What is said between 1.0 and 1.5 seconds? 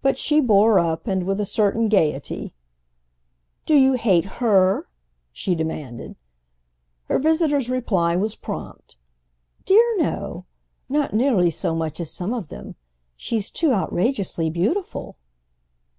and, with a